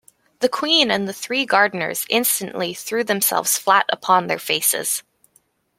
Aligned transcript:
The 0.39 0.49
Queen!’ 0.49 0.89
and 0.89 1.07
the 1.07 1.13
three 1.13 1.45
gardeners 1.45 2.07
instantly 2.09 2.73
threw 2.73 3.03
themselves 3.03 3.59
flat 3.59 3.85
upon 3.89 4.25
their 4.25 4.39
faces. 4.39 5.03